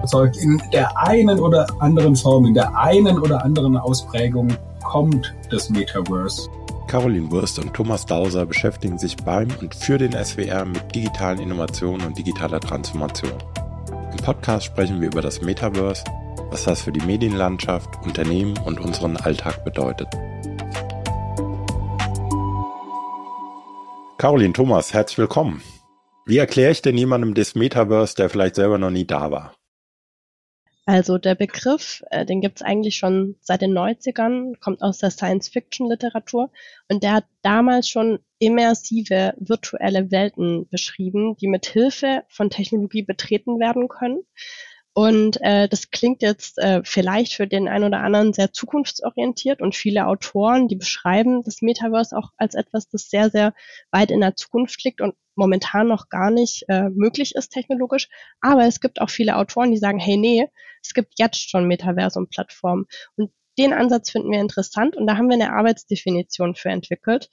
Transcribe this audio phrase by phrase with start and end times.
[0.00, 4.48] überzeugt, in der einen oder anderen Form, in der einen oder anderen Ausprägung
[4.82, 6.48] kommt das Metaverse.
[6.88, 12.04] Caroline Wurst und Thomas Dauser beschäftigen sich beim und für den SWR mit digitalen Innovationen
[12.06, 13.32] und digitaler Transformation.
[14.10, 16.02] Im Podcast sprechen wir über das Metaverse,
[16.50, 20.08] was das für die Medienlandschaft, Unternehmen und unseren Alltag bedeutet.
[24.18, 25.62] Caroline, Thomas, herzlich willkommen.
[26.26, 29.52] Wie erkläre ich denn jemandem das Metaverse, der vielleicht selber noch nie da war?
[30.90, 35.12] Also der Begriff, äh, den gibt es eigentlich schon seit den 90ern, kommt aus der
[35.12, 36.50] Science-Fiction-Literatur
[36.88, 43.60] und der hat damals schon immersive virtuelle Welten beschrieben, die mit Hilfe von Technologie betreten
[43.60, 44.24] werden können.
[44.92, 49.76] Und äh, das klingt jetzt äh, vielleicht für den einen oder anderen sehr zukunftsorientiert und
[49.76, 53.54] viele Autoren, die beschreiben das Metaverse auch als etwas, das sehr, sehr
[53.92, 58.08] weit in der Zukunft liegt und momentan noch gar nicht äh, möglich ist technologisch.
[58.40, 60.48] Aber es gibt auch viele Autoren, die sagen, hey, nee,
[60.82, 62.86] es gibt jetzt schon Metaversum-Plattformen.
[63.16, 67.28] Und den Ansatz finden wir interessant und da haben wir eine Arbeitsdefinition für entwickelt.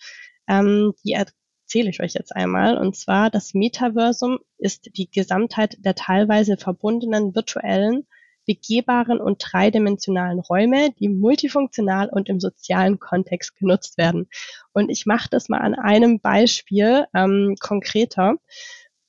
[0.47, 2.77] Ähm, die erzähle ich euch jetzt einmal.
[2.77, 8.07] Und zwar, das Metaversum ist die Gesamtheit der teilweise verbundenen virtuellen,
[8.45, 14.29] begehbaren und dreidimensionalen Räume, die multifunktional und im sozialen Kontext genutzt werden.
[14.71, 18.35] Und ich mache das mal an einem Beispiel ähm, konkreter.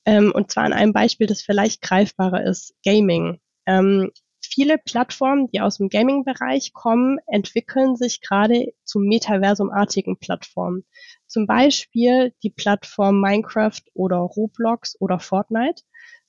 [0.05, 3.41] Ähm, und zwar an einem Beispiel, das vielleicht greifbarer ist, Gaming.
[3.67, 4.11] Ähm,
[4.49, 10.85] viele Plattformen, die aus dem Gaming-Bereich kommen, entwickeln sich gerade zu Metaversum-artigen Plattformen.
[11.27, 15.83] Zum Beispiel die Plattform Minecraft oder Roblox oder Fortnite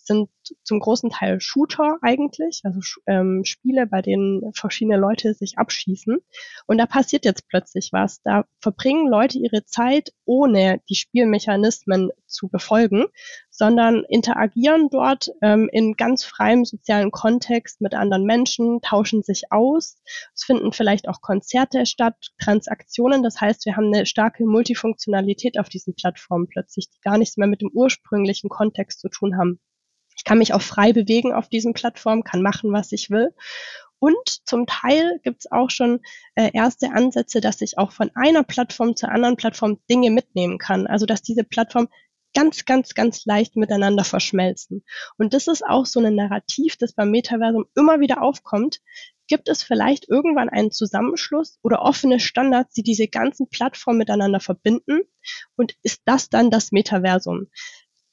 [0.09, 0.29] sind
[0.63, 6.17] zum großen Teil Shooter eigentlich, also ähm, Spiele, bei denen verschiedene Leute sich abschießen.
[6.66, 8.21] Und da passiert jetzt plötzlich was.
[8.23, 13.05] Da verbringen Leute ihre Zeit, ohne die Spielmechanismen zu befolgen,
[13.51, 20.01] sondern interagieren dort ähm, in ganz freiem sozialen Kontext mit anderen Menschen, tauschen sich aus.
[20.33, 23.22] Es finden vielleicht auch Konzerte statt, Transaktionen.
[23.22, 27.47] Das heißt, wir haben eine starke Multifunktionalität auf diesen Plattformen plötzlich, die gar nichts mehr
[27.47, 29.59] mit dem ursprünglichen Kontext zu tun haben.
[30.19, 33.34] Ich kann mich auch frei bewegen auf diesen Plattformen, kann machen, was ich will.
[34.00, 36.02] Und zum Teil gibt es auch schon
[36.35, 40.88] äh, erste Ansätze, dass ich auch von einer Plattform zur anderen Plattform Dinge mitnehmen kann.
[40.88, 41.88] Also dass diese Plattform
[42.34, 44.84] ganz, ganz, ganz leicht miteinander verschmelzen.
[45.18, 48.81] Und das ist auch so ein Narrativ, das beim Metaversum immer wieder aufkommt.
[49.28, 55.03] Gibt es vielleicht irgendwann einen Zusammenschluss oder offene Standards, die diese ganzen Plattformen miteinander verbinden?
[55.56, 57.47] Und ist das dann das Metaversum?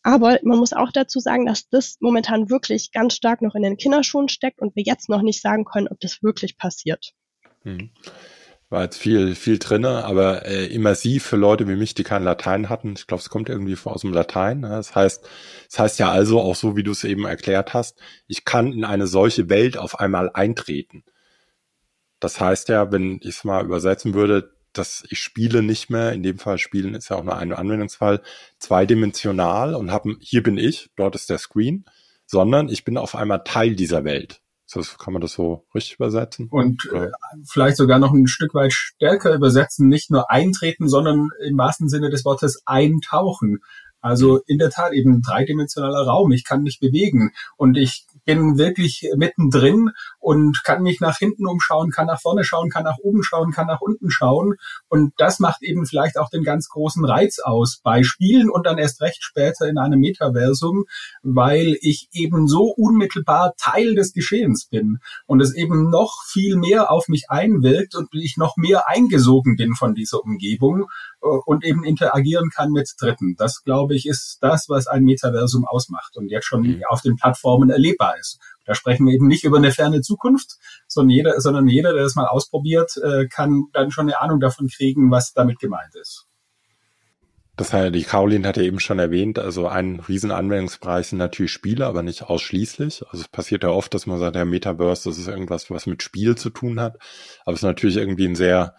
[0.06, 3.76] Aber man muss auch dazu sagen, dass das momentan wirklich ganz stark noch in den
[3.76, 7.12] Kinderschuhen steckt und wir jetzt noch nicht sagen können, ob das wirklich passiert.
[7.64, 7.90] Hm.
[8.68, 12.68] War jetzt viel, viel drinne, aber äh, immersiv für Leute wie mich, die kein Latein
[12.68, 12.94] hatten.
[12.96, 14.60] Ich glaube, es kommt irgendwie aus dem Latein.
[14.60, 14.68] Ne?
[14.68, 15.28] Das heißt,
[15.70, 18.84] das heißt ja also auch so, wie du es eben erklärt hast, ich kann in
[18.84, 21.02] eine solche Welt auf einmal eintreten.
[22.20, 26.22] Das heißt ja, wenn ich es mal übersetzen würde, dass ich spiele nicht mehr, in
[26.22, 28.22] dem Fall spielen ist ja auch nur ein Anwendungsfall,
[28.58, 31.84] zweidimensional und habe, hier bin ich, dort ist der Screen,
[32.26, 34.40] sondern ich bin auf einmal Teil dieser Welt.
[34.72, 36.48] Das, kann man das so richtig übersetzen?
[36.50, 37.08] Und äh,
[37.48, 42.10] vielleicht sogar noch ein Stück weit stärker übersetzen, nicht nur eintreten, sondern im wahrsten Sinne
[42.10, 43.60] des Wortes eintauchen.
[44.06, 46.30] Also in der Tat eben dreidimensionaler Raum.
[46.30, 49.90] Ich kann mich bewegen und ich bin wirklich mittendrin
[50.20, 53.66] und kann mich nach hinten umschauen, kann nach vorne schauen, kann nach oben schauen, kann
[53.66, 54.54] nach unten schauen.
[54.88, 58.78] Und das macht eben vielleicht auch den ganz großen Reiz aus bei Spielen und dann
[58.78, 60.84] erst recht später in einem Metaversum,
[61.24, 66.92] weil ich eben so unmittelbar Teil des Geschehens bin und es eben noch viel mehr
[66.92, 70.86] auf mich einwirkt und ich noch mehr eingesogen bin von dieser Umgebung
[71.26, 73.34] und eben interagieren kann mit Dritten.
[73.36, 76.82] Das, glaube ich, ist das, was ein Metaversum ausmacht und jetzt schon mhm.
[76.88, 78.38] auf den Plattformen erlebbar ist.
[78.64, 80.56] Da sprechen wir eben nicht über eine ferne Zukunft,
[80.88, 84.68] sondern jeder, sondern jeder, der das mal ausprobiert, äh, kann dann schon eine Ahnung davon
[84.68, 86.26] kriegen, was damit gemeint ist.
[87.56, 91.86] Das heißt, die Caroline hat ja eben schon erwähnt, also ein Riesenanwendungsbereich sind natürlich Spiele,
[91.86, 93.02] aber nicht ausschließlich.
[93.08, 96.02] Also es passiert ja oft, dass man sagt, der Metaverse, das ist irgendwas, was mit
[96.02, 96.98] Spiel zu tun hat.
[97.46, 98.74] Aber es ist natürlich irgendwie ein sehr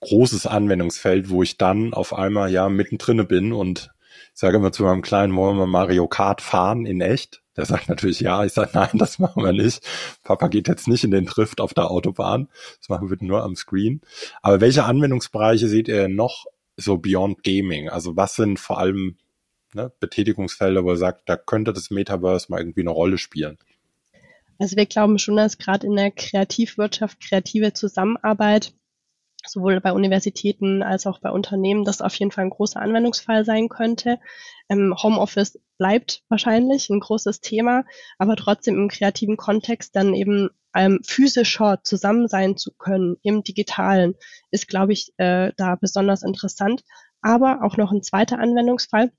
[0.00, 3.90] großes Anwendungsfeld, wo ich dann auf einmal ja mittendrin bin und
[4.34, 7.42] ich sage immer zu meinem kleinen, wollen wir Mario Kart fahren in echt?
[7.56, 8.44] Der sagt natürlich ja.
[8.44, 9.86] Ich sage, nein, das machen wir nicht.
[10.22, 12.48] Papa geht jetzt nicht in den Drift auf der Autobahn.
[12.78, 14.00] Das machen wir nur am Screen.
[14.40, 17.88] Aber welche Anwendungsbereiche seht ihr noch so beyond Gaming?
[17.88, 19.16] Also was sind vor allem
[19.74, 23.58] ne, Betätigungsfelder, wo er sagt, da könnte das Metaverse mal irgendwie eine Rolle spielen?
[24.58, 28.74] Also wir glauben schon, dass gerade in der Kreativwirtschaft kreative Zusammenarbeit
[29.46, 33.68] sowohl bei Universitäten als auch bei Unternehmen, das auf jeden Fall ein großer Anwendungsfall sein
[33.68, 34.18] könnte.
[34.68, 37.84] Ähm, Homeoffice bleibt wahrscheinlich ein großes Thema,
[38.18, 44.14] aber trotzdem im kreativen Kontext dann eben ähm, physischer zusammen sein zu können im digitalen
[44.50, 46.82] ist, glaube ich, äh, da besonders interessant.
[47.22, 49.12] Aber auch noch ein zweiter Anwendungsfall,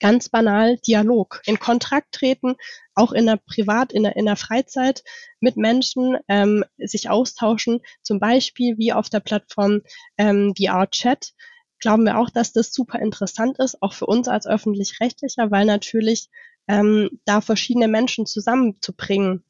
[0.00, 2.56] ganz banal Dialog, in Kontakt treten,
[2.94, 5.02] auch in der Privat, in der, in der Freizeit
[5.40, 9.82] mit Menschen ähm, sich austauschen, zum Beispiel wie auf der Plattform
[10.18, 11.32] ähm, VR Chat.
[11.78, 16.28] Glauben wir auch, dass das super interessant ist, auch für uns als öffentlich-rechtlicher, weil natürlich
[16.68, 19.44] ähm, da verschiedene Menschen zusammenzubringen,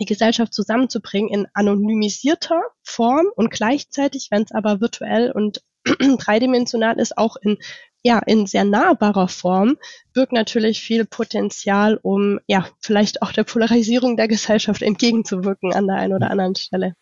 [0.00, 7.18] die Gesellschaft zusammenzubringen in anonymisierter Form und gleichzeitig, wenn es aber virtuell und dreidimensional ist,
[7.18, 7.58] auch in
[8.02, 9.76] ja, in sehr nahbarer Form
[10.12, 15.96] birgt natürlich viel Potenzial, um ja, vielleicht auch der Polarisierung der Gesellschaft entgegenzuwirken an der
[15.96, 16.94] einen oder anderen Stelle.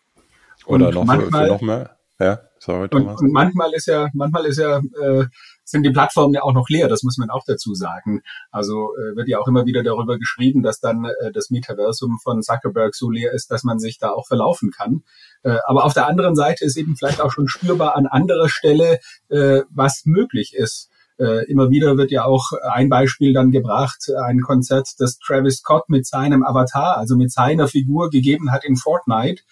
[0.65, 1.97] Oder und noch manchmal, noch mehr.
[2.19, 3.19] Ja, sorry, Thomas.
[3.19, 5.25] Und, und manchmal ist ja, manchmal ist ja, äh,
[5.63, 8.21] sind die Plattformen ja auch noch leer, das muss man auch dazu sagen.
[8.51, 12.43] Also äh, wird ja auch immer wieder darüber geschrieben, dass dann äh, das Metaversum von
[12.43, 15.03] Zuckerberg so leer ist, dass man sich da auch verlaufen kann.
[15.41, 18.99] Äh, aber auf der anderen Seite ist eben vielleicht auch schon spürbar an anderer Stelle,
[19.29, 20.90] äh, was möglich ist.
[21.21, 25.87] Äh, immer wieder wird ja auch ein Beispiel dann gebracht, ein Konzert, das Travis Scott
[25.87, 29.43] mit seinem Avatar, also mit seiner Figur gegeben hat in Fortnite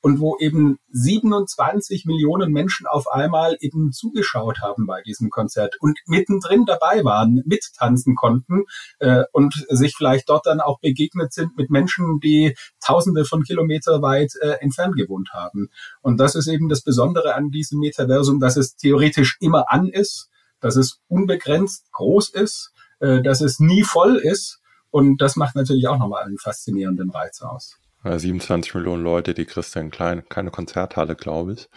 [0.00, 5.98] und wo eben 27 Millionen Menschen auf einmal eben zugeschaut haben bei diesem Konzert und
[6.06, 8.64] mittendrin dabei waren, mittanzen konnten
[9.00, 14.00] äh, und sich vielleicht dort dann auch begegnet sind mit Menschen, die Tausende von Kilometer
[14.00, 15.68] weit äh, entfernt gewohnt haben.
[16.00, 20.27] Und das ist eben das Besondere an diesem Metaversum, dass es theoretisch immer an ist,
[20.60, 24.60] dass es unbegrenzt groß ist, äh, dass es nie voll ist.
[24.90, 27.78] Und das macht natürlich auch nochmal einen faszinierenden Reiz aus.
[28.04, 31.68] Ja, 27 Millionen Leute, die Christian Klein, keine Konzerthalle, glaube ich.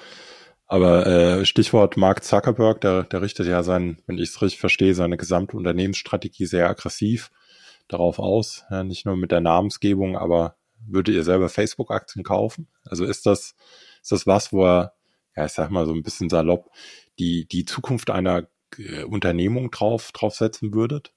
[0.68, 4.95] Aber äh, Stichwort Mark Zuckerberg, der, der richtet ja sein, wenn ich es richtig verstehe,
[4.95, 7.30] seine gesamte Unternehmensstrategie sehr aggressiv
[7.89, 8.63] darauf aus.
[8.69, 10.56] Ja, nicht nur mit der Namensgebung, aber
[10.88, 12.68] würdet ihr selber Facebook-Aktien kaufen?
[12.86, 13.56] Also ist das,
[14.01, 14.94] ist das was, wo er,
[15.36, 16.69] ja, ich sag mal so ein bisschen salopp,
[17.19, 21.13] die, die Zukunft einer äh, Unternehmung drauf, draufsetzen würdet?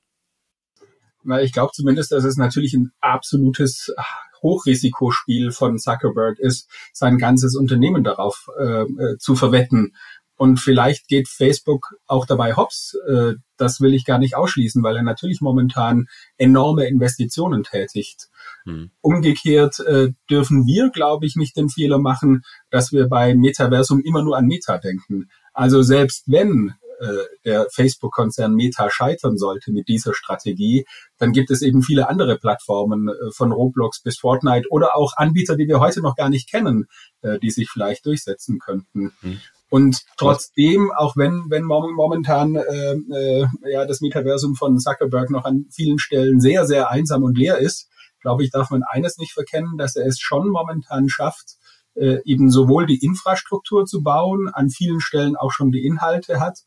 [1.22, 3.94] Na, ich glaube zumindest, dass es natürlich ein absolutes
[4.42, 9.94] Hochrisikospiel von Zuckerberg ist, sein ganzes Unternehmen darauf äh, äh, zu verwetten.
[10.36, 12.96] Und vielleicht geht Facebook auch dabei hops.
[13.08, 16.06] Äh, das will ich gar nicht ausschließen, weil er natürlich momentan
[16.36, 18.28] enorme Investitionen tätigt.
[18.64, 18.90] Hm.
[19.00, 24.22] Umgekehrt äh, dürfen wir, glaube ich, nicht den Fehler machen, dass wir bei Metaversum immer
[24.22, 25.30] nur an Meta denken.
[25.52, 26.74] Also selbst wenn
[27.44, 30.86] der Facebook-Konzern Meta scheitern sollte mit dieser Strategie,
[31.18, 35.56] dann gibt es eben viele andere Plattformen äh, von Roblox bis Fortnite oder auch Anbieter,
[35.56, 36.86] die wir heute noch gar nicht kennen,
[37.22, 39.12] äh, die sich vielleicht durchsetzen könnten.
[39.22, 39.40] Mhm.
[39.70, 45.66] Und trotzdem, auch wenn, wenn momentan äh, äh, ja, das Metaversum von Zuckerberg noch an
[45.70, 47.88] vielen Stellen sehr, sehr einsam und leer ist,
[48.20, 51.56] glaube ich, darf man eines nicht verkennen, dass er es schon momentan schafft,
[51.94, 56.60] äh, eben sowohl die Infrastruktur zu bauen, an vielen Stellen auch schon die Inhalte hat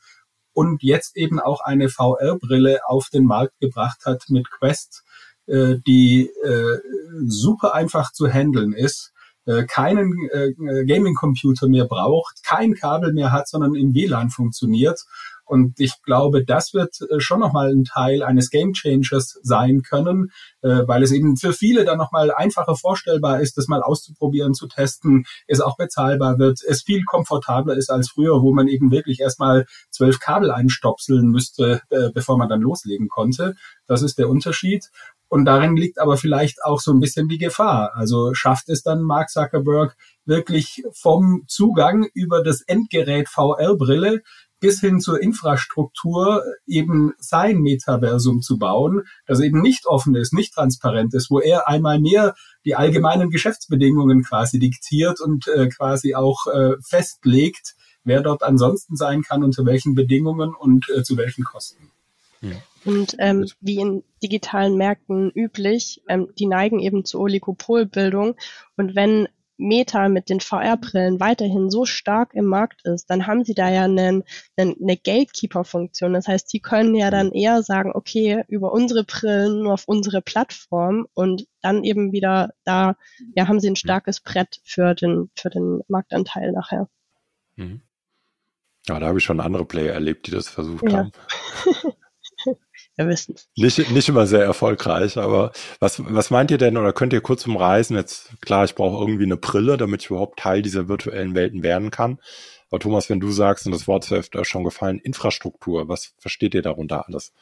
[0.57, 5.03] und jetzt eben auch eine VR-Brille auf den Markt gebracht hat mit Quest,
[5.45, 6.79] äh, die äh,
[7.27, 9.13] super einfach zu handeln ist,
[9.45, 15.05] äh, keinen äh, Gaming-Computer mehr braucht, kein Kabel mehr hat, sondern im WLAN funktioniert
[15.47, 20.31] und ich glaube, das wird äh, schon nochmal ein Teil eines Game Changers sein können,
[20.61, 24.67] äh, weil es eben für viele dann nochmal einfacher vorstellbar ist, das mal auszuprobieren, zu
[24.67, 29.21] testen, es auch bezahlbar wird, es viel komfortabler ist als früher, wo man eben wirklich
[29.21, 33.55] erstmal zwölf Kabel einstopseln müsste, äh, bevor man dann loslegen konnte.
[33.87, 34.89] Das ist der Unterschied.
[35.29, 37.91] Und darin liegt aber vielleicht auch so ein bisschen die Gefahr.
[37.95, 44.21] Also schafft es dann Mark Zuckerberg wirklich vom Zugang über das Endgerät VR-Brille
[44.59, 50.53] bis hin zur Infrastruktur eben sein Metaversum zu bauen, das eben nicht offen ist, nicht
[50.53, 52.35] transparent ist, wo er einmal mehr
[52.65, 59.21] die allgemeinen Geschäftsbedingungen quasi diktiert und äh, quasi auch äh, festlegt, wer dort ansonsten sein
[59.21, 61.91] kann, unter welchen Bedingungen und äh, zu welchen Kosten.
[62.41, 62.55] Ja.
[62.85, 68.35] Und ähm, wie in digitalen Märkten üblich, ähm, die neigen eben zur Oligopolbildung.
[68.77, 73.53] Und wenn Meta mit den VR-Brillen weiterhin so stark im Markt ist, dann haben sie
[73.53, 74.23] da ja einen,
[74.55, 76.13] einen, eine Gatekeeper-Funktion.
[76.13, 80.21] Das heißt, die können ja dann eher sagen, okay, über unsere Brillen nur auf unsere
[80.21, 82.95] Plattform und dann eben wieder da,
[83.35, 86.87] ja, haben sie ein starkes Brett für den, für den Marktanteil nachher.
[87.55, 87.81] Mhm.
[88.87, 90.97] Ja, da habe ich schon andere Player erlebt, die das versucht ja.
[90.97, 91.11] haben.
[92.97, 93.35] wir wissen.
[93.55, 97.45] Nicht, nicht immer sehr erfolgreich, aber was, was meint ihr denn oder könnt ihr kurz
[97.45, 97.95] umreißen?
[97.95, 101.91] Jetzt, klar, ich brauche irgendwie eine Brille, damit ich überhaupt Teil dieser virtuellen Welten werden
[101.91, 102.19] kann.
[102.69, 106.53] Aber Thomas, wenn du sagst, und das Wort ist öfter schon gefallen, Infrastruktur, was versteht
[106.53, 107.33] ihr darunter alles?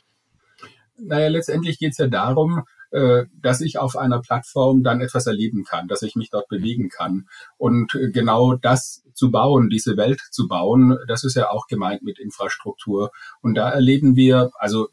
[0.97, 5.63] Naja, letztendlich geht es ja darum, äh, dass ich auf einer Plattform dann etwas erleben
[5.63, 7.27] kann, dass ich mich dort bewegen kann.
[7.57, 12.03] Und äh, genau das zu bauen, diese Welt zu bauen, das ist ja auch gemeint
[12.03, 13.11] mit Infrastruktur.
[13.41, 14.89] Und da erleben wir, also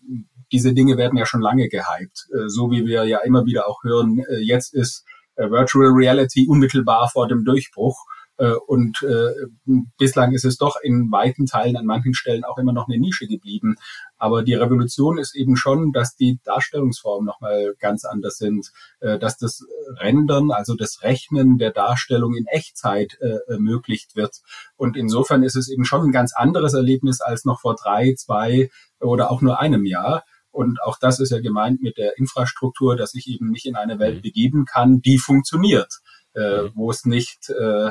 [0.50, 3.84] diese Dinge werden ja schon lange gehypt, äh, so wie wir ja immer wieder auch
[3.84, 5.04] hören, jetzt ist
[5.36, 8.04] Virtual Reality unmittelbar vor dem Durchbruch.
[8.38, 9.32] Äh, und äh,
[9.98, 13.26] bislang ist es doch in weiten Teilen an manchen Stellen auch immer noch eine Nische
[13.26, 13.76] geblieben.
[14.16, 19.36] Aber die Revolution ist eben schon, dass die Darstellungsformen nochmal ganz anders sind, äh, dass
[19.36, 19.64] das
[19.96, 24.40] Rendern, also das Rechnen der Darstellung in Echtzeit ermöglicht wird.
[24.76, 28.70] Und insofern ist es eben schon ein ganz anderes Erlebnis als noch vor drei, zwei
[29.00, 30.24] oder auch nur einem Jahr.
[30.50, 33.98] Und auch das ist ja gemeint mit der Infrastruktur, dass ich eben mich in eine
[33.98, 34.22] Welt mhm.
[34.22, 36.00] begeben kann, die funktioniert
[36.34, 37.90] äh, wo es nicht äh,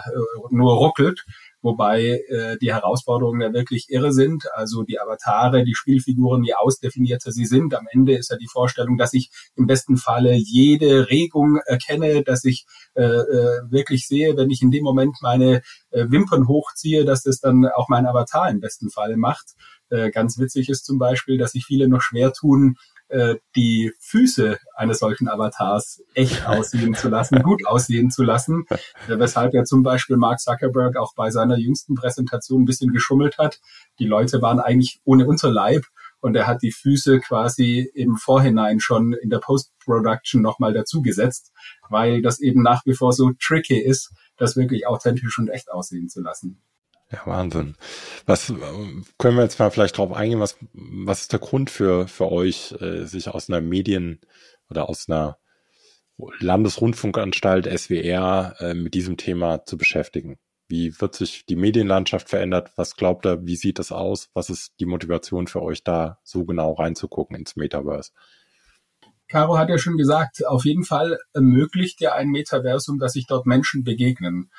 [0.50, 1.26] nur ruckelt,
[1.62, 4.46] wobei äh, die Herausforderungen ja wirklich irre sind.
[4.54, 7.76] Also die Avatare, die Spielfiguren, je ausdefinierter sie sind.
[7.76, 12.44] Am Ende ist ja die Vorstellung, dass ich im besten Falle jede Regung erkenne, dass
[12.44, 17.24] ich äh, äh, wirklich sehe, wenn ich in dem Moment meine äh, Wimpern hochziehe, dass
[17.24, 19.54] das dann auch mein Avatar im besten Fall macht.
[19.90, 22.78] Äh, ganz witzig ist zum Beispiel, dass sich viele noch schwer tun,
[23.12, 29.20] äh, die Füße eines solchen Avatars echt aussehen zu lassen, gut aussehen zu lassen, äh,
[29.20, 33.60] weshalb ja zum Beispiel Mark Zuckerberg auch bei seiner jüngsten Präsentation ein bisschen geschummelt hat.
[34.00, 35.86] Die Leute waren eigentlich ohne Unterleib
[36.22, 41.51] und er hat die Füße quasi im Vorhinein schon in der Post-Production nochmal dazugesetzt,
[41.89, 46.10] weil das eben nach wie vor so tricky ist, das wirklich authentisch und echt aussehen
[46.10, 46.62] zu lassen.
[47.12, 47.75] Ja, Wahnsinn.
[48.25, 48.48] Was
[49.18, 50.39] können wir jetzt mal vielleicht drauf eingehen?
[50.39, 54.22] Was, was ist der Grund für, für euch, äh, sich aus einer Medien-
[54.70, 55.38] oder aus einer
[56.39, 60.38] Landesrundfunkanstalt SWR äh, mit diesem Thema zu beschäftigen?
[60.70, 62.72] Wie wird sich die Medienlandschaft verändert?
[62.77, 63.46] Was glaubt ihr?
[63.46, 64.30] Wie sieht es aus?
[64.34, 68.12] Was ist die Motivation für euch da so genau reinzugucken ins Metaverse?
[69.27, 73.46] Caro hat ja schon gesagt, auf jeden Fall ermöglicht ja ein Metaversum, dass sich dort
[73.46, 74.50] Menschen begegnen,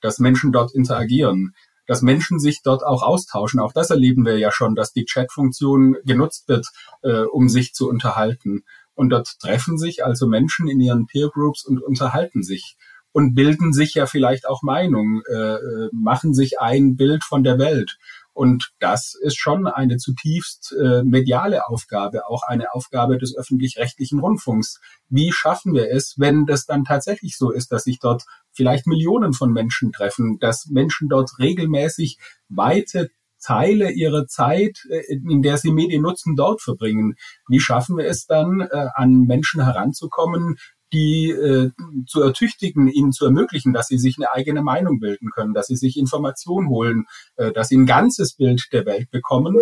[0.00, 1.54] dass Menschen dort interagieren
[1.86, 3.60] dass Menschen sich dort auch austauschen.
[3.60, 6.66] Auch das erleben wir ja schon, dass die Chat-Funktion genutzt wird,
[7.02, 8.64] äh, um sich zu unterhalten.
[8.94, 12.76] Und dort treffen sich also Menschen in ihren Peer Groups und unterhalten sich
[13.12, 17.58] und bilden sich ja vielleicht auch Meinung, äh, äh, machen sich ein Bild von der
[17.58, 17.98] Welt.
[18.32, 24.80] Und das ist schon eine zutiefst äh, mediale Aufgabe, auch eine Aufgabe des öffentlich-rechtlichen Rundfunks.
[25.08, 29.32] Wie schaffen wir es, wenn das dann tatsächlich so ist, dass sich dort vielleicht Millionen
[29.32, 35.72] von Menschen treffen, dass Menschen dort regelmäßig weite Teile ihrer Zeit, äh, in der sie
[35.72, 37.16] Medien nutzen, dort verbringen.
[37.48, 40.56] Wie schaffen wir es dann, äh, an Menschen heranzukommen,
[40.92, 41.70] die äh,
[42.06, 45.76] zu ertüchtigen, ihnen zu ermöglichen, dass sie sich eine eigene Meinung bilden können, dass sie
[45.76, 49.56] sich Informationen holen, dass sie ein ganzes Bild der Welt bekommen,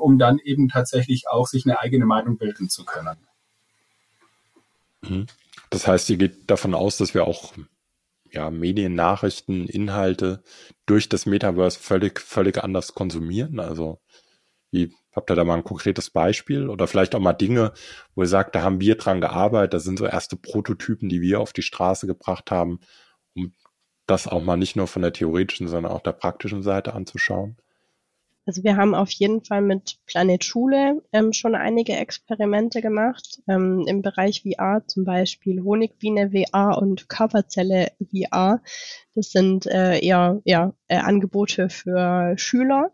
[0.00, 3.16] um dann eben tatsächlich auch sich eine eigene Meinung bilden zu können.
[5.02, 5.26] Mhm.
[5.70, 7.52] Das heißt, ihr geht davon aus, dass wir auch
[8.34, 10.42] ja, Medien, Nachrichten, Inhalte
[10.86, 13.60] durch das Metaverse völlig, völlig anders konsumieren.
[13.60, 14.00] Also
[14.70, 17.72] wie Habt ihr da mal ein konkretes Beispiel oder vielleicht auch mal Dinge,
[18.14, 21.40] wo ihr sagt, da haben wir dran gearbeitet, da sind so erste Prototypen, die wir
[21.40, 22.80] auf die Straße gebracht haben,
[23.34, 23.52] um
[24.06, 27.56] das auch mal nicht nur von der theoretischen, sondern auch der praktischen Seite anzuschauen?
[28.46, 33.84] Also wir haben auf jeden Fall mit Planet Schule ähm, schon einige Experimente gemacht ähm,
[33.86, 38.60] im Bereich VR, zum Beispiel Honigbiene VR und Körperzelle VR.
[39.14, 42.92] Das sind äh, eher ja, äh, Angebote für Schüler,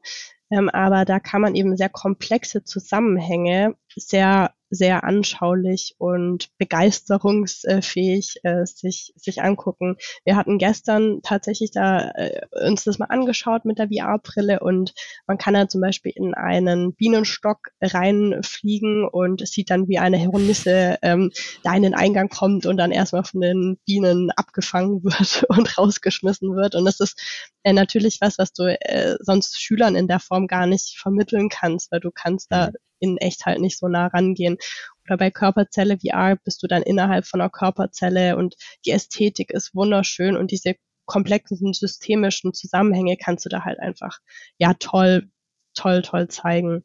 [0.50, 8.64] ähm, aber da kann man eben sehr komplexe Zusammenhänge sehr sehr anschaulich und begeisterungsfähig äh,
[8.64, 9.96] sich, sich angucken.
[10.24, 14.94] Wir hatten gestern tatsächlich da äh, uns das mal angeschaut mit der VR-Brille und
[15.26, 20.98] man kann da zum Beispiel in einen Bienenstock reinfliegen und sieht dann, wie eine Hornisse
[21.02, 21.32] ähm,
[21.64, 26.54] da in den Eingang kommt und dann erstmal von den Bienen abgefangen wird und rausgeschmissen
[26.54, 26.76] wird.
[26.76, 27.20] Und das ist
[27.64, 31.90] äh, natürlich was, was du äh, sonst Schülern in der Form gar nicht vermitteln kannst,
[31.90, 34.58] weil du kannst da mhm in echt halt nicht so nah rangehen.
[35.04, 38.54] Oder bei Körperzelle VR bist du dann innerhalb von einer Körperzelle und
[38.86, 40.74] die Ästhetik ist wunderschön und diese
[41.06, 44.18] komplexen systemischen Zusammenhänge kannst du da halt einfach,
[44.58, 45.28] ja, toll,
[45.74, 46.84] toll, toll zeigen.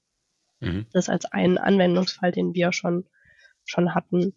[0.61, 0.87] Mhm.
[0.91, 3.07] Das als einen Anwendungsfall, den wir schon,
[3.65, 4.35] schon hatten.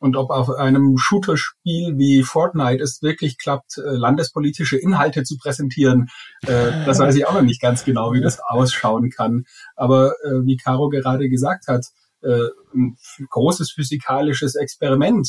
[0.00, 6.08] Und ob auf einem Shooter-Spiel wie Fortnite es wirklich klappt, äh, landespolitische Inhalte zu präsentieren.
[6.42, 9.44] Äh, das weiß ich auch noch nicht ganz genau, wie das ausschauen kann.
[9.76, 11.84] Aber äh, wie Caro gerade gesagt hat,
[12.22, 12.98] ein
[13.30, 15.26] großes physikalisches Experiment,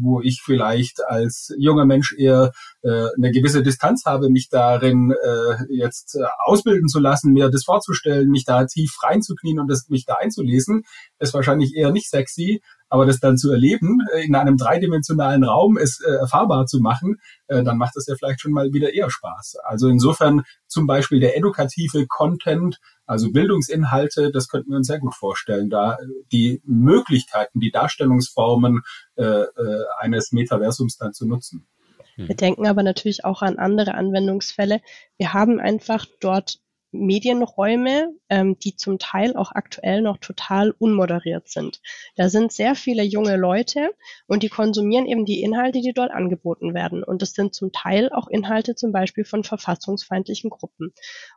[0.00, 2.52] wo ich vielleicht als junger Mensch eher
[2.82, 5.12] eine gewisse Distanz habe, mich darin
[5.68, 6.16] jetzt
[6.46, 10.84] ausbilden zu lassen, mir das vorzustellen, mich da tief reinzuknien und das, mich da einzulesen,
[11.18, 15.78] ist wahrscheinlich eher nicht sexy, aber das dann zu erleben, äh, in einem dreidimensionalen Raum
[15.78, 19.08] es äh, erfahrbar zu machen, äh, dann macht es ja vielleicht schon mal wieder eher
[19.08, 19.56] Spaß.
[19.64, 25.14] Also insofern zum Beispiel der edukative Content, also Bildungsinhalte, das könnten wir uns sehr gut
[25.14, 25.96] vorstellen, da
[26.32, 28.82] die Möglichkeiten, die Darstellungsformen
[29.16, 31.66] äh, äh, eines Metaversums dann zu nutzen.
[32.16, 34.82] Wir denken aber natürlich auch an andere Anwendungsfälle.
[35.16, 36.58] Wir haben einfach dort
[36.92, 41.80] Medienräume, ähm, die zum Teil auch aktuell noch total unmoderiert sind.
[42.16, 43.90] Da sind sehr viele junge Leute
[44.26, 47.02] und die konsumieren eben die Inhalte, die dort angeboten werden.
[47.02, 50.92] Und das sind zum Teil auch Inhalte zum Beispiel von verfassungsfeindlichen Gruppen.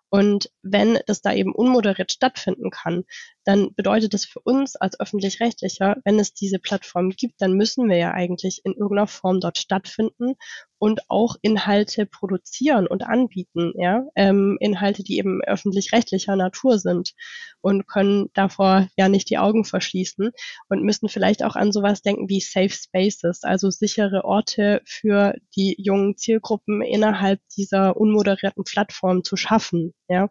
[0.10, 3.04] Und wenn das da eben unmoderiert stattfinden kann,
[3.44, 7.98] dann bedeutet das für uns als öffentlich-rechtlicher, wenn es diese Plattform gibt, dann müssen wir
[7.98, 10.36] ja eigentlich in irgendeiner Form dort stattfinden
[10.78, 17.14] und auch Inhalte produzieren und anbieten, ja, ähm, Inhalte, die eben öffentlich-rechtlicher Natur sind
[17.62, 20.32] und können davor ja nicht die Augen verschließen
[20.70, 25.76] und müssen vielleicht auch an sowas denken wie Safe Spaces, also sichere Orte für die
[25.78, 30.30] jungen Zielgruppen innerhalb dieser unmoderierten Plattform zu schaffen, ja.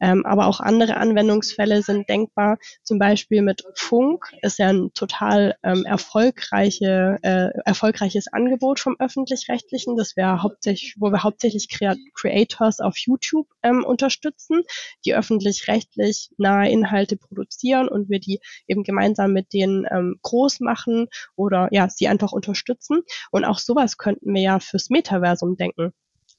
[0.00, 2.58] Ähm, aber auch andere Anwendungsfälle sind denkbar.
[2.82, 9.96] Zum Beispiel mit Funk ist ja ein total ähm, erfolgreiche, äh, erfolgreiches Angebot vom öffentlich-rechtlichen,
[9.96, 14.62] das wir hauptsächlich, wo wir hauptsächlich Creators auf YouTube ähm, unterstützen,
[15.04, 21.08] die öffentlich-rechtlich nahe Inhalte produzieren und wir die eben gemeinsam mit denen ähm, groß machen
[21.36, 23.02] oder ja, sie einfach unterstützen.
[23.30, 25.94] Und auch sowas könnten wir ja fürs Metaversum denken.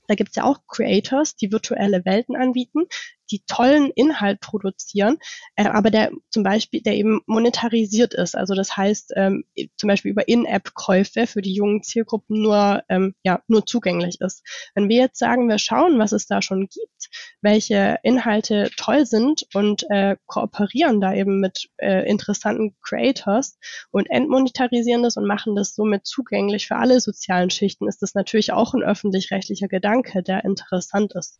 [0.08, 2.84] Da gibt's ja auch Creators, die virtuelle Welten anbieten,
[3.32, 5.18] die tollen Inhalt produzieren,
[5.56, 8.36] äh, aber der zum Beispiel, der eben monetarisiert ist.
[8.36, 9.46] Also das heißt, ähm,
[9.78, 14.44] zum Beispiel über In-App-Käufe für die jungen Zielgruppen nur, ähm, ja, nur zugänglich ist.
[14.74, 17.10] Wenn wir jetzt sagen, wir schauen, was es da schon gibt,
[17.42, 23.58] welche Inhalte toll sind und äh, kooperieren da eben mit äh, interessanten Creators
[23.92, 28.52] und entmonetarisieren das und machen das somit zugänglich für alle sozialen Schichten, ist das natürlich
[28.52, 31.40] auch ein öffentlich-rechtlicher Gedanke, der interessant ist.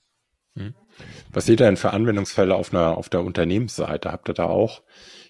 [0.56, 0.74] Hm.
[1.32, 4.12] Was seht ihr denn für Anwendungsfälle auf einer, auf der Unternehmensseite?
[4.12, 4.84] Habt ihr da auch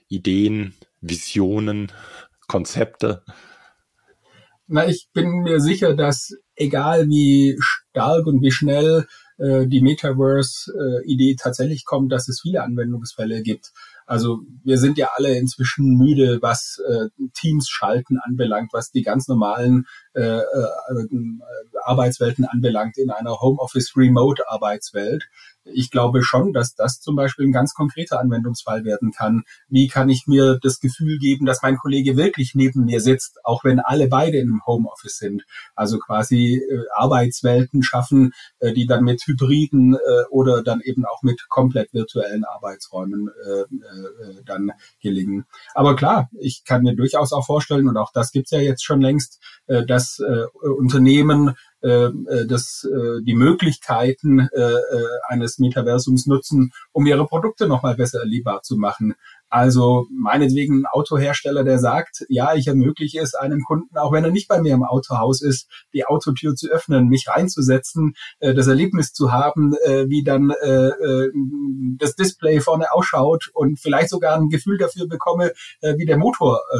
[0.08, 1.92] Ideen, Visionen,
[2.48, 3.24] Konzepte?
[4.68, 9.08] Na, ich bin mir sicher, dass egal wie stark und wie schnell
[9.38, 13.74] äh, die Metaverse-Idee äh, tatsächlich kommt, dass es viele Anwendungsfälle gibt.
[14.06, 19.28] Also wir sind ja alle inzwischen müde, was äh, Teams schalten anbelangt, was die ganz
[19.28, 20.44] normalen äh, äh,
[21.84, 25.28] Arbeitswelten anbelangt in einer Homeoffice Remote Arbeitswelt
[25.66, 29.44] ich glaube schon, dass das zum Beispiel ein ganz konkreter Anwendungsfall werden kann.
[29.68, 33.64] Wie kann ich mir das Gefühl geben, dass mein Kollege wirklich neben mir sitzt, auch
[33.64, 35.44] wenn alle beide im Homeoffice sind?
[35.76, 41.24] Also quasi äh, Arbeitswelten schaffen, äh, die dann mit Hybriden äh, oder dann eben auch
[41.24, 45.46] mit komplett virtuellen Arbeitsräumen äh, äh, dann gelingen.
[45.74, 49.02] Aber klar, ich kann mir durchaus auch vorstellen, und auch das gibt's ja jetzt schon
[49.02, 56.72] längst, äh, dass äh, Unternehmen äh, das, äh, die Möglichkeiten äh, äh, eines Metaversums nutzen,
[56.92, 59.14] um ihre Produkte nochmal besser erlebbar zu machen.
[59.56, 64.32] Also meinetwegen ein Autohersteller, der sagt, ja, ich ermögliche es einem Kunden, auch wenn er
[64.32, 69.14] nicht bei mir im Autohaus ist, die Autotür zu öffnen, mich reinzusetzen, äh, das Erlebnis
[69.14, 71.32] zu haben, äh, wie dann äh, äh,
[71.98, 76.60] das Display vorne ausschaut und vielleicht sogar ein Gefühl dafür bekomme, äh, wie der Motor
[76.74, 76.78] äh,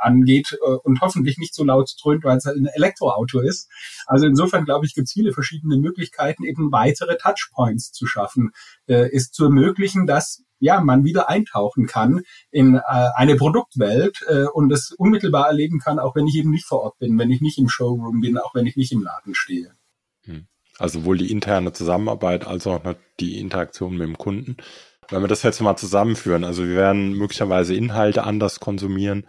[0.00, 3.68] angeht und hoffentlich nicht so laut dröhnt, weil es halt ein Elektroauto ist.
[4.06, 8.52] Also insofern glaube ich, gibt es viele verschiedene Möglichkeiten, eben weitere Touchpoints zu schaffen,
[8.86, 12.80] ist zu ermöglichen, dass ja, man wieder eintauchen kann in äh,
[13.14, 16.98] eine Produktwelt äh, und es unmittelbar erleben kann, auch wenn ich eben nicht vor Ort
[16.98, 19.72] bin, wenn ich nicht im Showroom bin, auch wenn ich nicht im Laden stehe.
[20.24, 20.46] Hm.
[20.78, 22.80] Also sowohl die interne Zusammenarbeit als auch
[23.20, 24.56] die Interaktion mit dem Kunden.
[25.10, 29.26] Wenn wir das jetzt mal zusammenführen, also wir werden möglicherweise Inhalte anders konsumieren,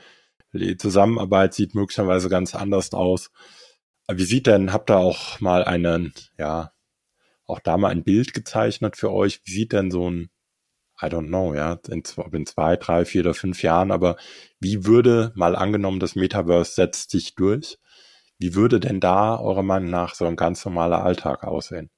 [0.53, 3.29] die Zusammenarbeit sieht möglicherweise ganz anders aus.
[4.09, 6.71] Wie sieht denn, habt ihr auch mal einen, ja,
[7.45, 9.41] auch da mal ein Bild gezeichnet für euch?
[9.43, 10.29] Wie sieht denn so ein
[11.01, 14.15] I don't know, ja, in, in zwei, drei, vier oder fünf Jahren, aber
[14.60, 17.77] wie würde, mal angenommen, das Metaverse setzt sich durch,
[18.38, 21.89] wie würde denn da eurer Meinung nach so ein ganz normaler Alltag aussehen?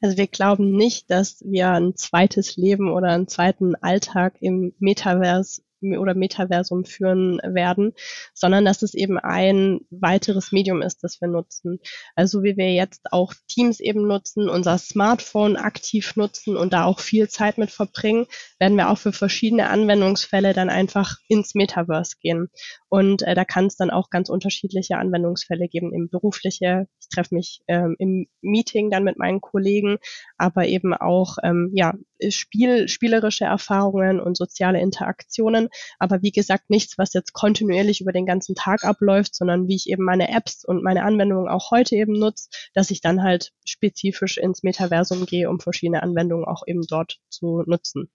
[0.00, 5.62] Also wir glauben nicht, dass wir ein zweites Leben oder einen zweiten Alltag im Metaverse
[5.82, 7.92] oder Metaversum führen werden,
[8.34, 11.80] sondern dass es eben ein weiteres Medium ist, das wir nutzen.
[12.14, 17.00] Also wie wir jetzt auch Teams eben nutzen, unser Smartphone aktiv nutzen und da auch
[17.00, 18.26] viel Zeit mit verbringen,
[18.58, 22.48] werden wir auch für verschiedene Anwendungsfälle dann einfach ins Metaverse gehen.
[22.88, 26.86] Und äh, da kann es dann auch ganz unterschiedliche Anwendungsfälle geben, im berufliche.
[27.10, 29.98] Treffe mich ähm, im Meeting dann mit meinen Kollegen,
[30.36, 31.94] aber eben auch ähm, ja
[32.28, 35.68] Spiel, spielerische Erfahrungen und soziale Interaktionen.
[35.98, 39.88] Aber wie gesagt, nichts, was jetzt kontinuierlich über den ganzen Tag abläuft, sondern wie ich
[39.88, 44.38] eben meine Apps und meine Anwendungen auch heute eben nutze, dass ich dann halt spezifisch
[44.38, 48.10] ins Metaversum gehe, um verschiedene Anwendungen auch eben dort zu nutzen.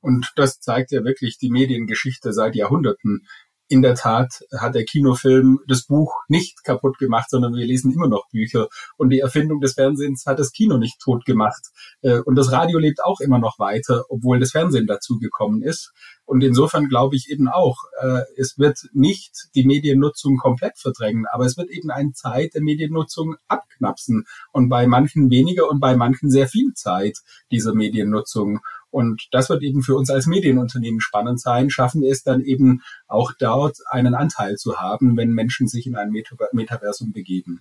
[0.00, 3.26] Und das zeigt ja wirklich die Mediengeschichte seit Jahrhunderten
[3.68, 8.08] in der Tat hat der Kinofilm das Buch nicht kaputt gemacht, sondern wir lesen immer
[8.08, 8.68] noch Bücher.
[8.96, 11.70] Und die Erfindung des Fernsehens hat das Kino nicht tot gemacht.
[12.00, 15.92] Äh, und das Radio lebt auch immer noch weiter, obwohl das Fernsehen dazugekommen ist.
[16.24, 21.44] Und insofern glaube ich eben auch, äh, es wird nicht die Mediennutzung komplett verdrängen, aber
[21.46, 24.26] es wird eben eine Zeit der Mediennutzung abknapsen.
[24.52, 27.18] Und bei manchen weniger und bei manchen sehr viel Zeit
[27.50, 28.60] dieser Mediennutzung.
[28.90, 31.70] Und das wird eben für uns als Medienunternehmen spannend sein.
[31.70, 35.96] Schaffen wir es dann eben auch dort einen Anteil zu haben, wenn Menschen sich in
[35.96, 37.60] ein Metaversum begeben.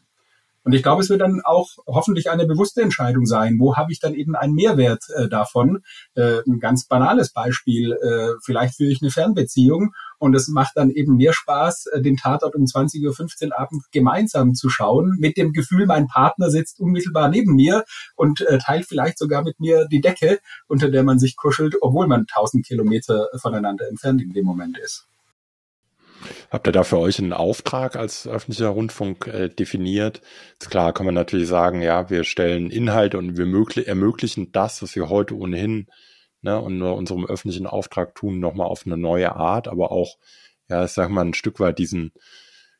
[0.67, 3.55] Und ich glaube, es wird dann auch hoffentlich eine bewusste Entscheidung sein.
[3.57, 5.81] Wo habe ich dann eben einen Mehrwert äh, davon?
[6.13, 7.93] Äh, ein ganz banales Beispiel.
[7.93, 12.17] Äh, vielleicht führe ich eine Fernbeziehung und es macht dann eben mehr Spaß, äh, den
[12.17, 17.29] Tatort um 20.15 Uhr abends gemeinsam zu schauen, mit dem Gefühl, mein Partner sitzt unmittelbar
[17.29, 17.85] neben mir
[18.17, 22.07] und äh, teilt vielleicht sogar mit mir die Decke, unter der man sich kuschelt, obwohl
[22.07, 25.07] man 1000 Kilometer voneinander entfernt in dem Moment ist.
[26.49, 30.21] Habt ihr da für euch einen Auftrag als öffentlicher Rundfunk äh, definiert?
[30.59, 34.95] Ist klar, kann man natürlich sagen, ja, wir stellen Inhalte und wir ermöglichen das, was
[34.95, 35.87] wir heute ohnehin
[36.41, 40.17] ne, und nur unserem öffentlichen Auftrag tun, nochmal auf eine neue Art, aber auch,
[40.69, 42.11] ja, ich sag mal, ein Stück weit diesen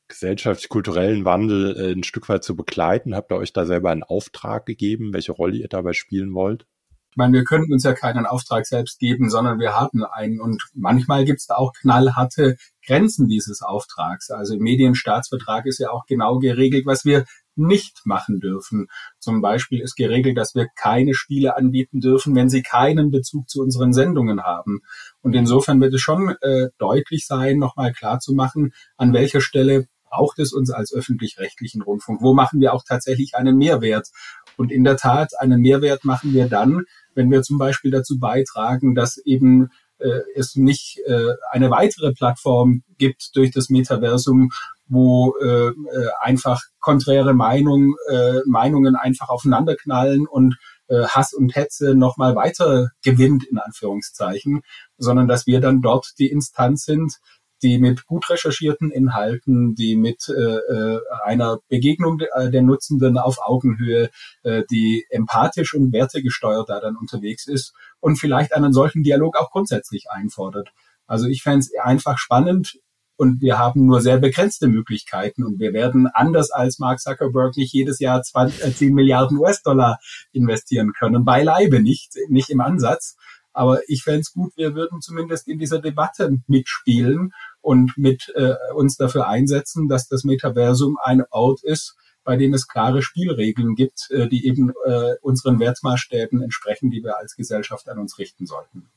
[0.07, 3.15] gesellschafts-kulturellen Wandel äh, ein Stück weit zu begleiten.
[3.15, 6.65] Habt ihr euch da selber einen Auftrag gegeben, welche Rolle ihr dabei spielen wollt?
[7.11, 10.39] Ich meine, wir können uns ja keinen Auftrag selbst geben, sondern wir haben einen.
[10.39, 12.57] Und manchmal gibt es da auch knallharte
[12.87, 14.31] Grenzen dieses Auftrags.
[14.31, 18.87] Also im Medienstaatsvertrag ist ja auch genau geregelt, was wir nicht machen dürfen.
[19.19, 23.61] Zum Beispiel ist geregelt, dass wir keine Spiele anbieten dürfen, wenn sie keinen Bezug zu
[23.61, 24.81] unseren Sendungen haben.
[25.21, 29.87] Und insofern wird es schon äh, deutlich sein, nochmal klar zu machen, an welcher Stelle
[30.09, 32.21] braucht es uns als öffentlich-rechtlichen Rundfunk?
[32.21, 34.07] Wo machen wir auch tatsächlich einen Mehrwert?
[34.55, 38.95] Und in der Tat, einen Mehrwert machen wir dann, wenn wir zum Beispiel dazu beitragen,
[38.95, 44.51] dass eben äh, es nicht äh, eine weitere Plattform gibt durch das Metaversum,
[44.87, 45.73] wo äh, äh,
[46.21, 50.55] einfach konträre Meinung, äh, Meinungen einfach aufeinanderknallen und
[50.87, 54.61] äh, Hass und Hetze nochmal weiter gewinnt, in Anführungszeichen,
[54.97, 57.17] sondern dass wir dann dort die Instanz sind,
[57.61, 63.37] die mit gut recherchierten Inhalten, die mit äh, äh einer Begegnung äh, der Nutzenden auf
[63.41, 64.09] Augenhöhe,
[64.43, 69.51] äh, die empathisch und wertegesteuert da dann unterwegs ist und vielleicht einen solchen Dialog auch
[69.51, 70.69] grundsätzlich einfordert.
[71.07, 72.79] Also ich fände einfach spannend
[73.17, 77.73] und wir haben nur sehr begrenzte Möglichkeiten und wir werden anders als Mark Zuckerberg nicht
[77.73, 79.99] jedes Jahr 20, 10 äh, Milliarden US-Dollar
[80.31, 81.25] investieren können.
[81.25, 83.17] Beileibe nicht, nicht im Ansatz.
[83.57, 88.53] Aber ich fände es gut, wir würden zumindest in dieser Debatte mitspielen und mit äh,
[88.75, 94.11] uns dafür einsetzen, dass das Metaversum ein Ort ist, bei dem es klare Spielregeln gibt,
[94.11, 98.91] äh, die eben äh, unseren Wertmaßstäben entsprechen, die wir als Gesellschaft an uns richten sollten.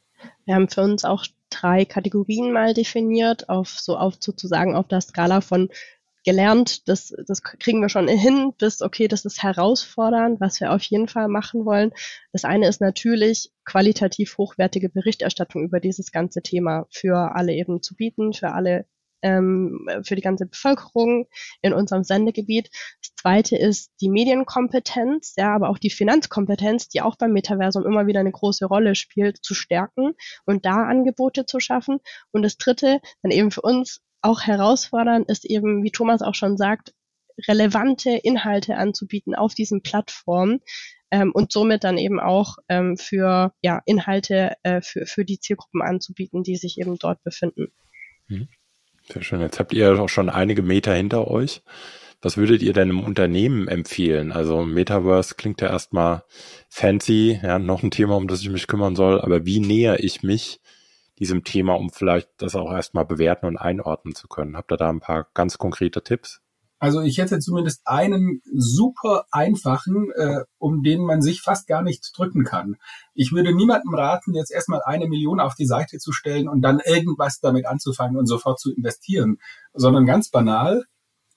[0.45, 5.01] Wir haben für uns auch drei Kategorien mal definiert, auf so auf sozusagen auf der
[5.01, 5.71] Skala von
[6.25, 10.83] gelernt, das, das kriegen wir schon hin, bis, okay, das ist herausfordernd, was wir auf
[10.83, 11.93] jeden Fall machen wollen.
[12.33, 17.95] Das eine ist natürlich qualitativ hochwertige Berichterstattung über dieses ganze Thema für alle eben zu
[17.95, 18.87] bieten, für alle
[19.23, 21.27] ähm, für die ganze Bevölkerung
[21.63, 22.71] in unserem Sendegebiet.
[23.03, 28.07] Das zweite ist die Medienkompetenz, ja, aber auch die Finanzkompetenz, die auch beim Metaversum immer
[28.07, 30.13] wieder eine große Rolle spielt, zu stärken
[30.47, 31.99] und da Angebote zu schaffen.
[32.33, 36.57] Und das dritte, dann eben für uns auch herausfordernd ist eben, wie Thomas auch schon
[36.57, 36.93] sagt,
[37.49, 40.61] relevante Inhalte anzubieten auf diesen Plattformen
[41.11, 45.83] ähm, und somit dann eben auch ähm, für ja, Inhalte äh, für, für die Zielgruppen
[45.83, 47.73] anzubieten, die sich eben dort befinden.
[48.29, 48.49] Mhm.
[49.09, 49.41] Sehr schön.
[49.41, 51.63] Jetzt habt ihr auch schon einige Meter hinter euch.
[52.23, 54.31] Was würdet ihr denn im Unternehmen empfehlen?
[54.31, 56.23] Also Metaverse klingt ja erstmal
[56.69, 60.23] fancy, ja, noch ein Thema, um das ich mich kümmern soll, aber wie näher ich
[60.23, 60.61] mich
[61.21, 64.57] diesem Thema, um vielleicht das auch erstmal bewerten und einordnen zu können.
[64.57, 66.41] Habt ihr da ein paar ganz konkrete Tipps?
[66.81, 72.11] Also ich hätte zumindest einen super einfachen, äh, um den man sich fast gar nicht
[72.17, 72.77] drücken kann.
[73.13, 76.81] Ich würde niemandem raten, jetzt erstmal eine Million auf die Seite zu stellen und dann
[76.81, 79.37] irgendwas damit anzufangen und sofort zu investieren,
[79.75, 80.85] sondern ganz banal,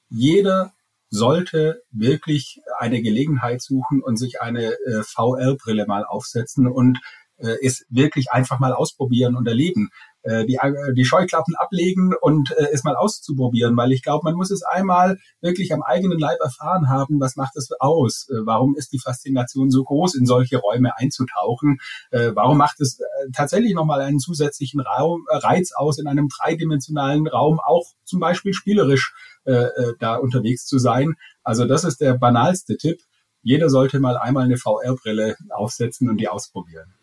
[0.07, 0.71] jeder
[1.09, 6.99] sollte wirklich eine Gelegenheit suchen und sich eine äh, VR-Brille mal aufsetzen und
[7.43, 9.89] äh, es wirklich einfach mal ausprobieren und erleben.
[10.23, 14.35] Äh, die, äh, die Scheuklappen ablegen und äh, es mal auszuprobieren, weil ich glaube, man
[14.35, 18.29] muss es einmal wirklich am eigenen Leib erfahren haben, was macht es aus?
[18.29, 21.79] Äh, warum ist die Faszination so groß, in solche Räume einzutauchen?
[22.11, 23.03] Äh, warum macht es äh,
[23.35, 28.53] tatsächlich nochmal einen zusätzlichen Raum, äh, Reiz aus, in einem dreidimensionalen Raum auch zum Beispiel
[28.53, 31.15] spielerisch äh, äh da unterwegs zu sein?
[31.43, 33.01] Also das ist der banalste Tipp.
[33.41, 36.93] Jeder sollte mal einmal eine VR-Brille aufsetzen und die ausprobieren.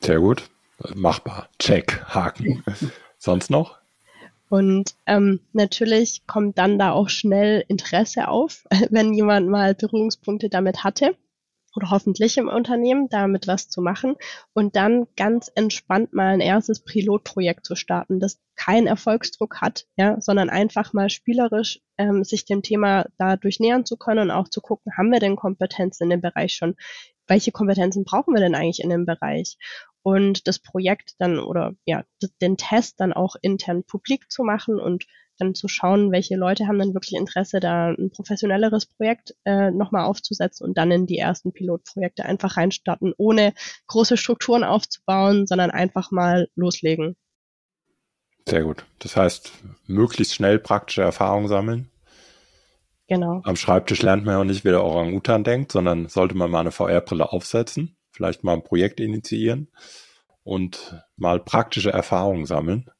[0.00, 0.48] Sehr gut.
[0.94, 1.48] Machbar.
[1.58, 2.04] Check.
[2.06, 2.62] Haken.
[3.18, 3.78] Sonst noch?
[4.48, 10.84] Und ähm, natürlich kommt dann da auch schnell Interesse auf, wenn jemand mal Berührungspunkte damit
[10.84, 11.16] hatte
[11.76, 14.16] oder hoffentlich im Unternehmen, damit was zu machen
[14.54, 20.20] und dann ganz entspannt mal ein erstes Pilotprojekt zu starten, das keinen Erfolgsdruck hat, ja,
[20.20, 24.60] sondern einfach mal spielerisch ähm, sich dem Thema dadurch nähern zu können und auch zu
[24.60, 26.74] gucken, haben wir denn Kompetenzen in dem Bereich schon?
[27.26, 29.58] Welche Kompetenzen brauchen wir denn eigentlich in dem Bereich?
[30.02, 32.04] Und das Projekt dann oder ja,
[32.40, 35.06] den Test dann auch intern publik zu machen und
[35.38, 40.04] dann zu schauen, welche Leute haben dann wirklich Interesse, da ein professionelleres Projekt äh, nochmal
[40.04, 43.54] aufzusetzen und dann in die ersten Pilotprojekte einfach reinstarten, ohne
[43.86, 47.16] große Strukturen aufzubauen, sondern einfach mal loslegen.
[48.48, 48.84] Sehr gut.
[48.98, 49.52] Das heißt,
[49.86, 51.90] möglichst schnell praktische Erfahrungen sammeln.
[53.06, 53.40] Genau.
[53.44, 56.60] Am Schreibtisch lernt man ja auch nicht, wie der Orang-Utan denkt, sondern sollte man mal
[56.60, 59.68] eine VR-Brille aufsetzen vielleicht mal ein Projekt initiieren
[60.42, 62.90] und mal praktische Erfahrungen sammeln.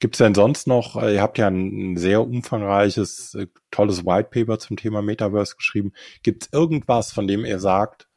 [0.00, 4.30] Gibt es denn sonst noch, äh, ihr habt ja ein sehr umfangreiches, äh, tolles White
[4.30, 5.92] Paper zum Thema Metaverse geschrieben.
[6.22, 8.08] Gibt es irgendwas, von dem ihr sagt,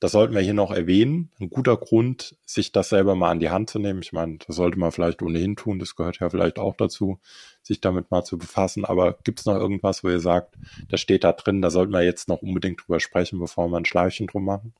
[0.00, 1.30] das sollten wir hier noch erwähnen?
[1.40, 4.00] Ein guter Grund, sich das selber mal an die Hand zu nehmen.
[4.02, 7.18] Ich meine, das sollte man vielleicht ohnehin tun, das gehört ja vielleicht auch dazu,
[7.62, 8.84] sich damit mal zu befassen.
[8.84, 10.54] Aber gibt es noch irgendwas, wo ihr sagt,
[10.88, 13.84] das steht da drin, da sollten wir jetzt noch unbedingt drüber sprechen, bevor wir ein
[13.84, 14.74] Schleifchen drum machen?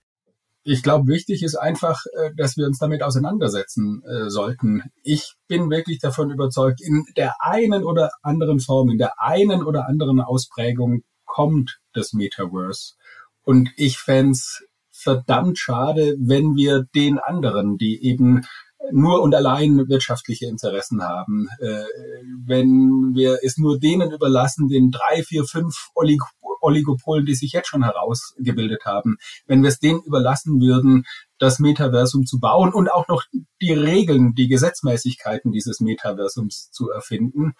[0.69, 4.83] Ich glaube, wichtig ist einfach, äh, dass wir uns damit auseinandersetzen äh, sollten.
[5.03, 9.89] Ich bin wirklich davon überzeugt, in der einen oder anderen Form, in der einen oder
[9.89, 12.95] anderen Ausprägung kommt das Metaverse.
[13.45, 14.39] Und ich fände
[14.91, 18.43] verdammt schade, wenn wir den anderen, die eben
[18.93, 21.85] nur und allein wirtschaftliche Interessen haben, äh,
[22.47, 26.21] wenn wir es nur denen überlassen, den drei, vier, fünf Olig
[26.61, 31.05] Oligopolen, die sich jetzt schon herausgebildet haben, wenn wir es denen überlassen würden,
[31.39, 33.23] das Metaversum zu bauen und auch noch
[33.61, 37.55] die Regeln, die Gesetzmäßigkeiten dieses Metaversums zu erfinden.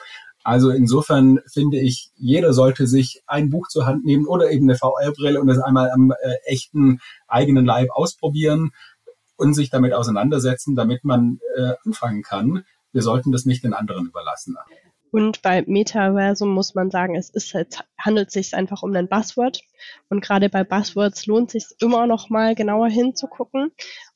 [0.45, 4.79] Also insofern finde ich, jeder sollte sich ein Buch zur Hand nehmen oder eben eine
[4.79, 8.71] VR-Brille und das einmal am äh, echten eigenen Leib ausprobieren
[9.37, 12.65] und sich damit auseinandersetzen, damit man äh, anfangen kann.
[12.93, 14.57] Wir sollten das nicht den anderen überlassen.
[15.11, 19.61] Und bei Metaversum muss man sagen, es ist halt, handelt sich einfach um ein Buzzword.
[20.09, 23.71] Und gerade bei Buzzwords lohnt sich immer noch mal genauer hinzugucken.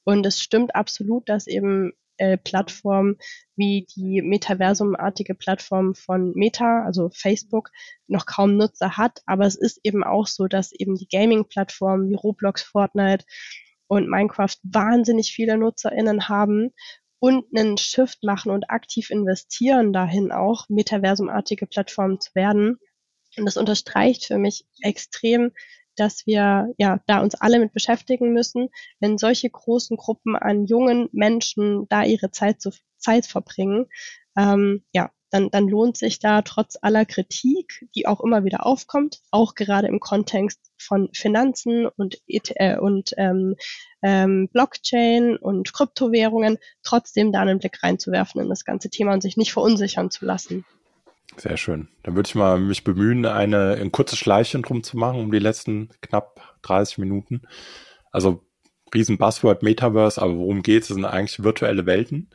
[0.05, 3.17] Und es stimmt absolut, dass eben äh, Plattformen
[3.57, 7.71] wie die Metaversum-artige Plattform von Meta, also Facebook,
[8.07, 9.23] noch kaum Nutzer hat.
[9.27, 13.25] Aber es ist eben auch so, dass eben die Gaming-Plattformen wie Roblox, Fortnite
[13.87, 16.73] und Minecraft wahnsinnig viele NutzerInnen haben
[17.23, 22.81] und einen Shift machen und aktiv investieren dahin auch, metaversumartige Plattformen zu werden.
[23.37, 25.53] Und das unterstreicht für mich extrem,
[25.95, 31.09] dass wir ja da uns alle mit beschäftigen müssen, wenn solche großen Gruppen an jungen
[31.13, 33.87] Menschen da ihre Zeit zu Zeit verbringen,
[34.37, 39.21] ähm, ja, dann, dann lohnt sich da trotz aller Kritik, die auch immer wieder aufkommt,
[39.31, 43.57] auch gerade im Kontext von Finanzen und, äh, und ähm,
[44.03, 49.38] ähm, Blockchain und Kryptowährungen, trotzdem da einen Blick reinzuwerfen in das ganze Thema und sich
[49.38, 50.66] nicht verunsichern zu lassen.
[51.38, 51.88] Sehr schön.
[52.03, 55.38] Dann würde ich mal mich bemühen, eine, ein kurzes Schleichchen drum zu machen, um die
[55.38, 57.42] letzten knapp 30 Minuten.
[58.11, 58.45] Also
[58.95, 60.89] riesen Buzzword Metaverse, aber worum geht es?
[60.89, 62.31] Das sind eigentlich virtuelle Welten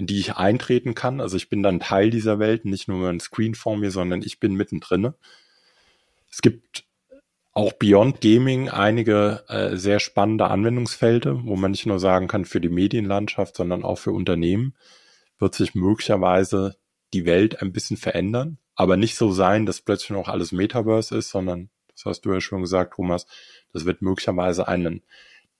[0.00, 1.20] in die ich eintreten kann.
[1.20, 4.40] Also ich bin dann Teil dieser Welt, nicht nur ein Screen vor mir, sondern ich
[4.40, 5.12] bin mittendrin.
[6.30, 6.84] Es gibt
[7.52, 12.62] auch Beyond Gaming einige äh, sehr spannende Anwendungsfelder, wo man nicht nur sagen kann für
[12.62, 14.74] die Medienlandschaft, sondern auch für Unternehmen
[15.38, 16.76] wird sich möglicherweise
[17.12, 21.28] die Welt ein bisschen verändern, aber nicht so sein, dass plötzlich noch alles Metaverse ist,
[21.28, 23.26] sondern, das hast du ja schon gesagt, Thomas,
[23.72, 25.02] das wird möglicherweise einen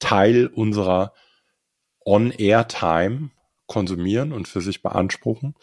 [0.00, 1.12] Teil unserer
[2.04, 3.30] On-Air-Time
[3.66, 5.54] konsumieren und für sich beanspruchen.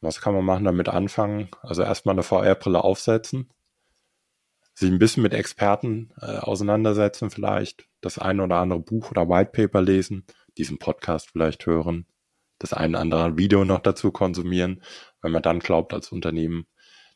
[0.00, 1.48] Was kann man machen, damit anfangen?
[1.60, 3.50] Also erstmal eine VR-Brille aufsetzen,
[4.74, 9.82] sich ein bisschen mit Experten äh, auseinandersetzen vielleicht, das ein oder andere Buch oder Whitepaper
[9.82, 10.24] lesen,
[10.56, 12.06] diesen Podcast vielleicht hören,
[12.58, 14.82] das ein oder andere Video noch dazu konsumieren,
[15.20, 16.66] wenn man dann glaubt als Unternehmen,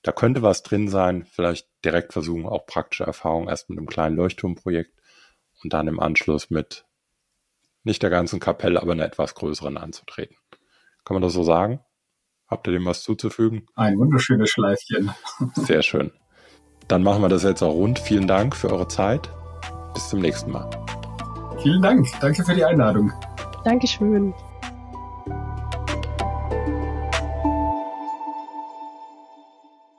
[0.03, 4.17] da könnte was drin sein, vielleicht direkt versuchen, auch praktische Erfahrungen erst mit einem kleinen
[4.17, 4.96] Leuchtturmprojekt
[5.67, 6.87] und dann im Anschluss mit
[7.83, 10.37] nicht der ganzen Kapelle, aber einer etwas größeren anzutreten.
[11.05, 11.81] Kann man das so sagen?
[12.47, 13.67] Habt ihr dem was zuzufügen?
[13.75, 15.11] Ein wunderschönes Schleifchen.
[15.55, 16.13] Sehr schön.
[16.87, 17.99] Dann machen wir das jetzt auch rund.
[17.99, 19.29] Vielen Dank für eure Zeit.
[19.93, 20.71] Bis zum nächsten Mal.
[21.65, 22.07] Vielen Dank.
[22.21, 23.13] Danke für die Einladung.
[23.65, 24.33] Dankeschön.